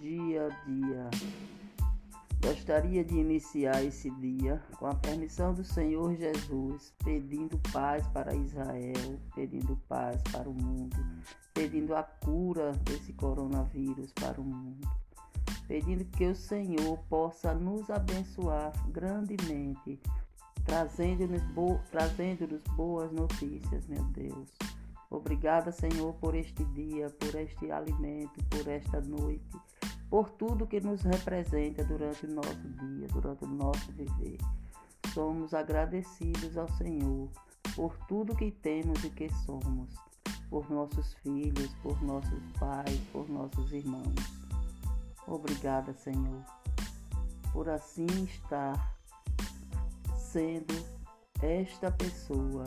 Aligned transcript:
dia 0.00 0.46
a 0.46 0.64
dia. 0.64 1.10
Gostaria 2.42 3.04
de 3.04 3.16
iniciar 3.16 3.82
esse 3.82 4.10
dia 4.10 4.62
com 4.78 4.86
a 4.86 4.94
permissão 4.94 5.54
do 5.54 5.64
Senhor 5.64 6.14
Jesus, 6.14 6.92
pedindo 7.04 7.58
paz 7.72 8.06
para 8.08 8.34
Israel, 8.34 9.18
pedindo 9.34 9.76
paz 9.88 10.20
para 10.30 10.48
o 10.48 10.54
mundo, 10.54 10.96
pedindo 11.54 11.94
a 11.94 12.02
cura 12.02 12.72
desse 12.84 13.12
coronavírus 13.14 14.12
para 14.12 14.40
o 14.40 14.44
mundo, 14.44 14.88
pedindo 15.66 16.04
que 16.04 16.26
o 16.26 16.36
Senhor 16.36 16.98
possa 17.08 17.54
nos 17.54 17.90
abençoar 17.90 18.72
grandemente, 18.90 19.98
trazendo-nos 20.64 21.42
bo 21.46 21.80
trazendo 21.90 22.60
boas 22.76 23.10
notícias, 23.12 23.86
meu 23.86 24.04
Deus. 24.04 24.50
Obrigada, 25.10 25.72
Senhor, 25.72 26.12
por 26.14 26.34
este 26.34 26.64
dia, 26.66 27.08
por 27.10 27.34
este 27.36 27.70
alimento, 27.70 28.44
por 28.50 28.68
esta 28.68 29.00
noite 29.00 29.56
por 30.08 30.30
tudo 30.30 30.66
que 30.66 30.80
nos 30.80 31.02
representa 31.02 31.84
durante 31.84 32.26
o 32.26 32.30
nosso 32.34 32.68
dia, 32.68 33.08
durante 33.08 33.44
o 33.44 33.48
nosso 33.48 33.92
viver. 33.92 34.38
Somos 35.12 35.54
agradecidos 35.54 36.56
ao 36.56 36.68
Senhor 36.76 37.28
por 37.74 37.96
tudo 38.06 38.36
que 38.36 38.50
temos 38.50 39.02
e 39.04 39.10
que 39.10 39.28
somos, 39.44 39.94
por 40.48 40.70
nossos 40.70 41.14
filhos, 41.14 41.74
por 41.82 42.00
nossos 42.02 42.42
pais, 42.58 43.00
por 43.12 43.28
nossos 43.28 43.72
irmãos. 43.72 44.14
Obrigada, 45.26 45.92
Senhor, 45.94 46.42
por 47.52 47.68
assim 47.68 48.06
estar 48.24 48.96
sendo 50.16 50.74
esta 51.42 51.90
pessoa 51.90 52.64